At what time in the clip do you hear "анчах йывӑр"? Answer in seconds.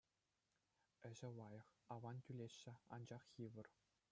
2.99-3.67